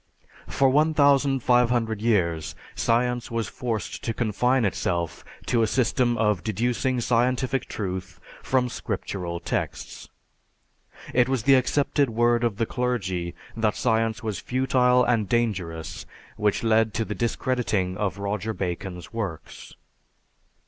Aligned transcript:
For 0.47 0.67
1500 0.67 2.01
years 2.01 2.55
science 2.73 3.29
was 3.29 3.47
forced 3.47 4.03
to 4.03 4.15
confine 4.15 4.65
itself 4.65 5.23
to 5.45 5.61
a 5.61 5.67
system 5.67 6.17
of 6.17 6.43
deducing 6.43 6.99
scientific 6.99 7.65
truth 7.67 8.19
from 8.41 8.67
scriptural 8.67 9.39
texts. 9.39 10.09
It 11.13 11.29
was 11.29 11.43
the 11.43 11.53
accepted 11.53 12.09
word 12.09 12.43
of 12.43 12.57
the 12.57 12.65
clergy 12.65 13.35
that 13.55 13.75
science 13.75 14.23
was 14.23 14.39
futile 14.39 15.03
and 15.03 15.29
dangerous 15.29 16.07
which 16.35 16.63
led 16.63 16.95
to 16.95 17.05
the 17.05 17.13
discrediting 17.13 17.95
of 17.95 18.17
Roger 18.17 18.55
Bacon's 18.55 19.13
works. 19.13 19.75